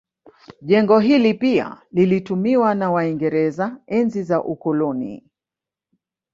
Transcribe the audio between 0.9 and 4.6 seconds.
hili pia lilitumiwa na waingereza enzi za